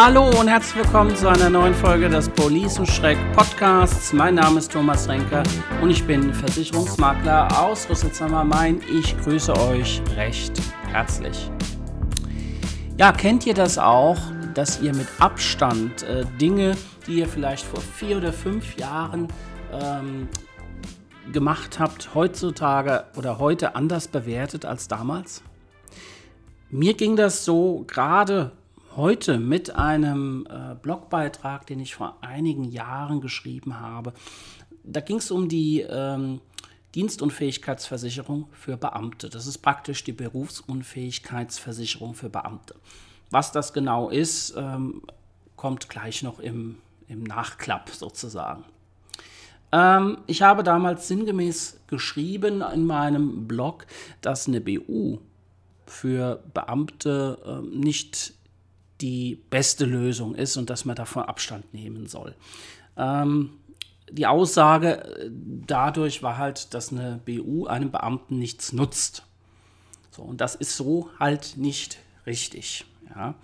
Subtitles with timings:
[0.00, 4.12] Hallo und herzlich willkommen zu einer neuen Folge des Police Schreck Podcasts.
[4.12, 5.42] Mein Name ist Thomas Renker
[5.82, 8.80] und ich bin Versicherungsmakler aus Rüsselsheim Main.
[8.88, 10.52] Ich grüße euch recht
[10.92, 11.50] herzlich.
[12.96, 14.18] Ja, kennt ihr das auch,
[14.54, 16.76] dass ihr mit Abstand äh, Dinge,
[17.08, 19.26] die ihr vielleicht vor vier oder fünf Jahren
[19.72, 20.28] ähm,
[21.32, 25.42] gemacht habt, heutzutage oder heute anders bewertet als damals?
[26.70, 28.52] Mir ging das so gerade
[28.98, 34.12] heute mit einem äh, Blogbeitrag, den ich vor einigen Jahren geschrieben habe.
[34.82, 36.40] Da ging es um die ähm,
[36.96, 39.30] Dienstunfähigkeitsversicherung für Beamte.
[39.30, 42.74] Das ist praktisch die Berufsunfähigkeitsversicherung für Beamte.
[43.30, 45.02] Was das genau ist, ähm,
[45.54, 48.64] kommt gleich noch im, im Nachklapp sozusagen.
[49.70, 53.86] Ähm, ich habe damals sinngemäß geschrieben in meinem Blog,
[54.22, 55.18] dass eine BU
[55.86, 58.37] für Beamte äh, nicht
[59.00, 62.34] die beste Lösung ist und dass man davon Abstand nehmen soll.
[62.96, 63.50] Ähm,
[64.10, 69.24] die Aussage äh, dadurch war halt, dass eine BU einem Beamten nichts nutzt.
[70.10, 72.84] So, und das ist so halt nicht richtig.
[73.14, 73.34] Ja.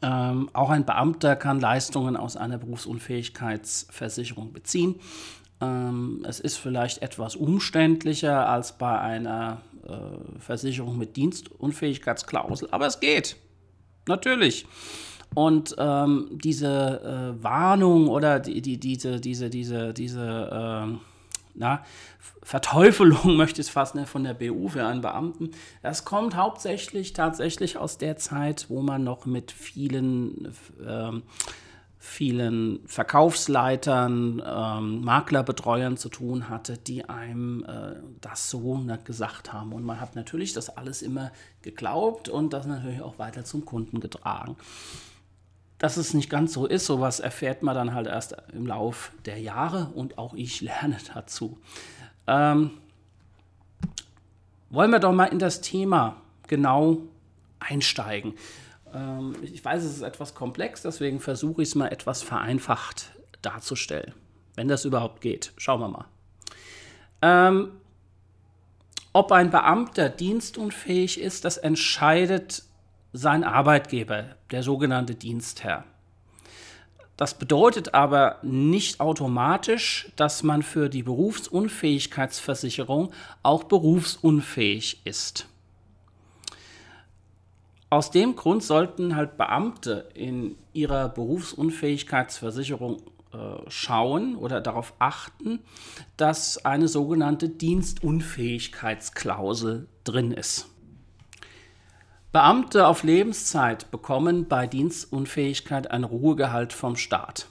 [0.00, 4.96] Ähm, auch ein Beamter kann Leistungen aus einer Berufsunfähigkeitsversicherung beziehen.
[5.60, 13.00] Ähm, es ist vielleicht etwas umständlicher als bei einer äh, Versicherung mit Dienstunfähigkeitsklausel, aber es
[13.00, 13.36] geht.
[14.08, 14.66] Natürlich.
[15.34, 20.98] Und ähm, diese äh, Warnung oder die, die, diese, diese, diese, diese äh,
[21.54, 21.84] na,
[22.42, 25.50] Verteufelung, möchte ich es fast nennen, von der BU für einen Beamten,
[25.82, 30.46] das kommt hauptsächlich tatsächlich aus der Zeit, wo man noch mit vielen
[30.84, 31.12] äh,
[31.98, 39.72] vielen Verkaufsleitern, ähm, Maklerbetreuern zu tun hatte, die einem äh, das so gesagt haben.
[39.72, 41.32] Und man hat natürlich das alles immer
[41.62, 44.56] geglaubt und das natürlich auch weiter zum Kunden getragen.
[45.78, 49.40] Dass es nicht ganz so ist, sowas erfährt man dann halt erst im Lauf der
[49.40, 51.58] Jahre und auch ich lerne dazu.
[52.28, 52.70] Ähm,
[54.70, 56.98] wollen wir doch mal in das Thema genau
[57.58, 58.34] einsteigen.
[58.94, 63.12] Ähm, ich weiß, es ist etwas komplex, deswegen versuche ich es mal etwas vereinfacht
[63.42, 64.14] darzustellen.
[64.54, 65.52] Wenn das überhaupt geht.
[65.56, 66.06] Schauen wir mal.
[67.22, 67.72] Ähm,
[69.12, 72.62] ob ein Beamter dienstunfähig ist, das entscheidet
[73.12, 75.84] sein Arbeitgeber, der sogenannte Dienstherr.
[77.16, 83.12] Das bedeutet aber nicht automatisch, dass man für die Berufsunfähigkeitsversicherung
[83.42, 85.48] auch berufsunfähig ist.
[87.90, 92.98] Aus dem Grund sollten halt Beamte in ihrer Berufsunfähigkeitsversicherung
[93.32, 95.60] äh, schauen oder darauf achten,
[96.18, 100.68] dass eine sogenannte Dienstunfähigkeitsklausel drin ist.
[102.30, 107.46] Beamte auf Lebenszeit bekommen bei Dienstunfähigkeit ein Ruhegehalt vom Staat.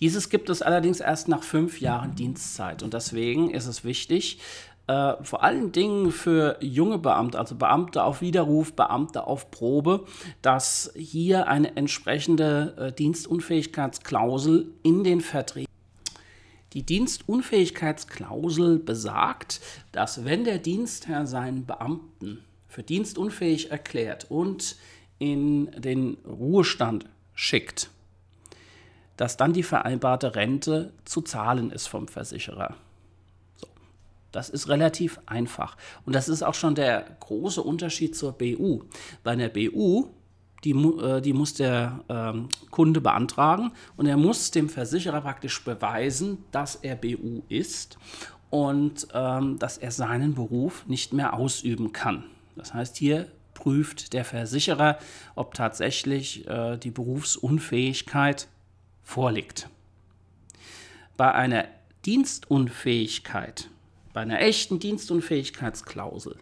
[0.00, 4.38] Dieses gibt es allerdings erst nach fünf Jahren Dienstzeit und deswegen ist es wichtig,
[4.86, 10.04] äh, vor allen Dingen für junge Beamte, also Beamte auf Widerruf, Beamte auf Probe,
[10.42, 15.66] dass hier eine entsprechende äh, Dienstunfähigkeitsklausel in den Verträgen
[16.72, 24.76] die Dienstunfähigkeitsklausel besagt, dass wenn der Dienstherr seinen Beamten für dienstunfähig erklärt und
[25.18, 27.88] in den Ruhestand schickt,
[29.16, 32.76] dass dann die vereinbarte Rente zu zahlen ist vom Versicherer.
[34.36, 35.78] Das ist relativ einfach.
[36.04, 38.82] Und das ist auch schon der große Unterschied zur BU.
[39.24, 40.08] Bei einer BU,
[40.62, 46.44] die, äh, die muss der ähm, Kunde beantragen und er muss dem Versicherer praktisch beweisen,
[46.50, 47.96] dass er BU ist
[48.50, 52.24] und ähm, dass er seinen Beruf nicht mehr ausüben kann.
[52.56, 54.98] Das heißt, hier prüft der Versicherer,
[55.34, 58.48] ob tatsächlich äh, die Berufsunfähigkeit
[59.02, 59.70] vorliegt.
[61.16, 61.64] Bei einer
[62.04, 63.70] Dienstunfähigkeit
[64.16, 66.36] bei einer echten Dienstunfähigkeitsklausel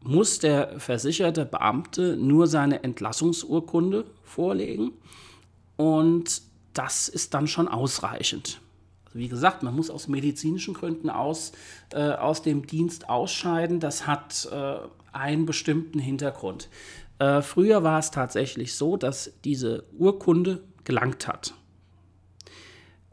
[0.00, 4.92] muss der versicherte Beamte nur seine Entlassungsurkunde vorlegen
[5.76, 6.40] und
[6.72, 8.62] das ist dann schon ausreichend.
[9.04, 11.52] Also wie gesagt, man muss aus medizinischen Gründen aus,
[11.92, 13.78] äh, aus dem Dienst ausscheiden.
[13.78, 14.76] Das hat äh,
[15.12, 16.70] einen bestimmten Hintergrund.
[17.18, 21.52] Äh, früher war es tatsächlich so, dass diese Urkunde gelangt hat.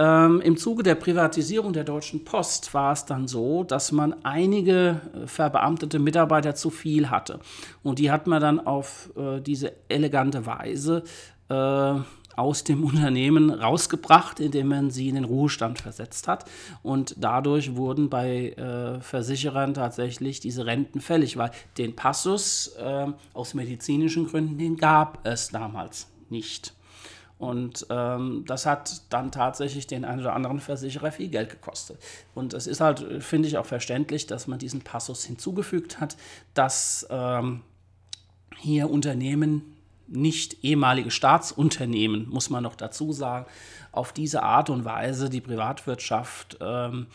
[0.00, 5.02] Ähm, Im Zuge der Privatisierung der Deutschen Post war es dann so, dass man einige
[5.12, 7.38] äh, verbeamtete Mitarbeiter zu viel hatte.
[7.82, 11.04] Und die hat man dann auf äh, diese elegante Weise
[11.50, 11.94] äh,
[12.34, 16.46] aus dem Unternehmen rausgebracht, indem man sie in den Ruhestand versetzt hat.
[16.82, 23.52] Und dadurch wurden bei äh, Versicherern tatsächlich diese Renten fällig, weil den Passus äh, aus
[23.52, 26.72] medizinischen Gründen, den gab es damals nicht.
[27.40, 31.98] Und ähm, das hat dann tatsächlich den einen oder anderen Versicherer viel Geld gekostet.
[32.34, 36.18] Und es ist halt, finde ich, auch verständlich, dass man diesen Passus hinzugefügt hat,
[36.52, 37.62] dass ähm,
[38.58, 39.74] hier Unternehmen,
[40.06, 43.46] nicht ehemalige Staatsunternehmen, muss man noch dazu sagen,
[43.90, 47.06] auf diese Art und Weise die Privatwirtschaft ähm,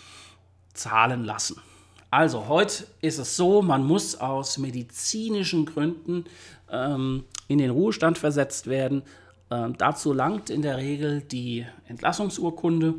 [0.74, 1.62] zahlen lassen.
[2.10, 6.26] Also heute ist es so, man muss aus medizinischen Gründen
[6.72, 9.04] ähm, in den Ruhestand versetzt werden
[9.52, 12.96] ähm, dazu langt in der Regel die Entlassungsurkunde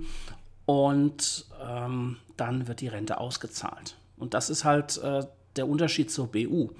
[0.64, 3.96] und ähm, dann wird die Rente ausgezahlt.
[4.16, 5.24] Und das ist halt äh,
[5.56, 6.70] der Unterschied zur BU.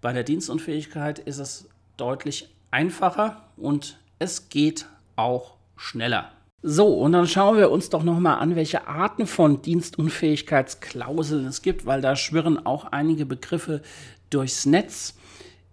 [0.00, 4.86] Bei der Dienstunfähigkeit ist es deutlich einfacher und es geht
[5.16, 6.32] auch schneller.
[6.64, 11.86] So, und dann schauen wir uns doch nochmal an, welche Arten von Dienstunfähigkeitsklauseln es gibt,
[11.86, 13.82] weil da schwirren auch einige Begriffe
[14.30, 15.14] durchs Netz.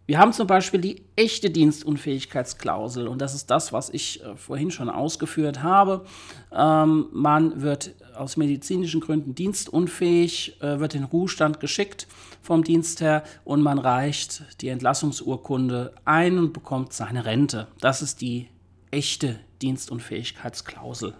[0.09, 4.71] Wir haben zum Beispiel die echte Dienstunfähigkeitsklausel und das ist das, was ich äh, vorhin
[4.71, 6.03] schon ausgeführt habe.
[6.51, 12.07] Ähm, man wird aus medizinischen Gründen dienstunfähig, äh, wird in Ruhestand geschickt
[12.41, 17.67] vom Dienstherr und man reicht die Entlassungsurkunde ein und bekommt seine Rente.
[17.79, 18.47] Das ist die
[18.89, 21.13] echte Dienstunfähigkeitsklausel.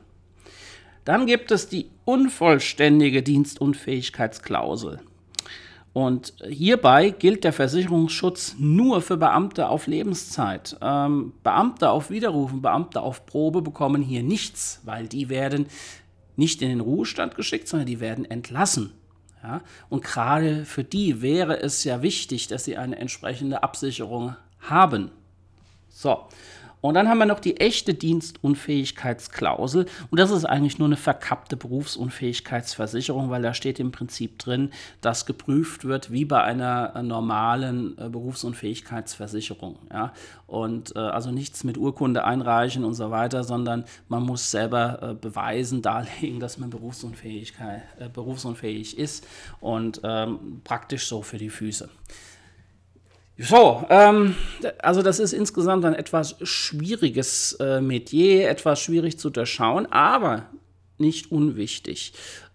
[1.06, 5.00] Dann gibt es die unvollständige Dienstunfähigkeitsklausel.
[5.94, 10.78] Und hierbei gilt der Versicherungsschutz nur für Beamte auf Lebenszeit.
[10.82, 15.66] Ähm, Beamte auf Widerrufen, Beamte auf Probe bekommen hier nichts, weil die werden
[16.36, 18.94] nicht in den Ruhestand geschickt, sondern die werden entlassen.
[19.44, 19.62] Ja?
[19.90, 25.12] Und gerade für die wäre es ja wichtig, dass sie eine entsprechende Absicherung haben.
[25.90, 26.28] So,
[26.82, 29.86] und dann haben wir noch die echte Dienstunfähigkeitsklausel.
[30.10, 34.72] Und das ist eigentlich nur eine verkappte Berufsunfähigkeitsversicherung, weil da steht im Prinzip drin,
[35.02, 39.78] dass geprüft wird wie bei einer äh, normalen äh, Berufsunfähigkeitsversicherung.
[39.92, 40.14] Ja?
[40.48, 45.14] Und äh, also nichts mit Urkunde einreichen und so weiter, sondern man muss selber äh,
[45.14, 49.28] beweisen, darlegen, dass man Berufsunfähigkeit, äh, berufsunfähig ist
[49.60, 51.90] und ähm, praktisch so für die Füße.
[53.42, 54.36] So, ähm,
[54.80, 60.48] also das ist insgesamt ein etwas schwieriges äh, Metier, etwas schwierig zu durchschauen, aber
[60.98, 62.12] nicht unwichtig.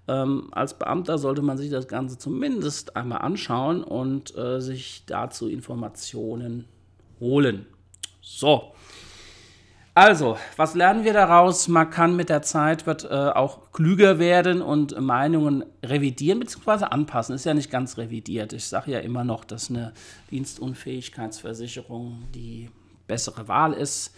[0.06, 5.48] Ähm, als Beamter sollte man sich das Ganze zumindest einmal anschauen und äh, sich dazu
[5.48, 6.66] Informationen
[7.18, 7.64] holen.
[8.20, 8.74] So,
[9.94, 11.68] also, was lernen wir daraus?
[11.68, 16.86] Man kann mit der Zeit wird äh, auch klüger werden und Meinungen revidieren bzw.
[16.86, 17.34] anpassen.
[17.34, 18.52] Ist ja nicht ganz revidiert.
[18.52, 19.92] Ich sage ja immer noch, dass eine
[20.30, 22.70] Dienstunfähigkeitsversicherung die
[23.06, 24.14] bessere Wahl ist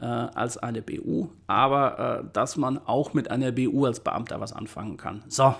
[0.00, 4.52] äh, als eine BU, aber äh, dass man auch mit einer BU als Beamter was
[4.52, 5.22] anfangen kann.
[5.28, 5.54] So,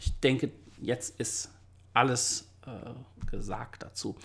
[0.00, 0.50] ich denke,
[0.80, 1.50] jetzt ist
[1.92, 2.90] alles äh,
[3.30, 4.16] gesagt dazu.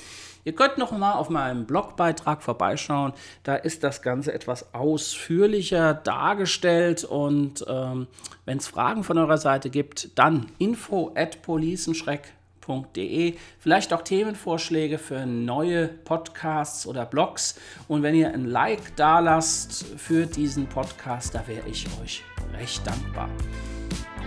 [0.43, 3.13] Ihr könnt noch mal auf meinem Blogbeitrag vorbeischauen.
[3.43, 7.03] Da ist das Ganze etwas ausführlicher dargestellt.
[7.03, 8.07] Und ähm,
[8.45, 13.35] wenn es Fragen von eurer Seite gibt, dann info at policenschreck.de.
[13.59, 17.55] Vielleicht auch Themenvorschläge für neue Podcasts oder Blogs.
[17.87, 22.85] Und wenn ihr ein Like da lasst für diesen Podcast, da wäre ich euch recht
[22.85, 23.29] dankbar.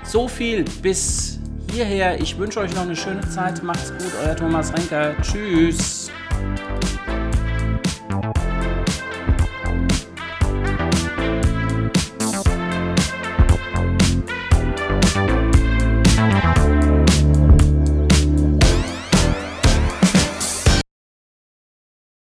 [0.04, 2.20] So viel bis hierher.
[2.20, 3.62] Ich wünsche euch noch eine schöne Zeit.
[3.62, 5.14] Macht's gut, euer Thomas Renker.
[5.22, 6.10] Tschüss.